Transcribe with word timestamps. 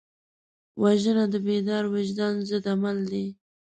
وژنه 0.81 1.25
د 1.33 1.35
بیدار 1.47 1.83
وجدان 1.95 2.33
ضد 2.49 2.65
عمل 2.73 2.97
دی 3.11 3.25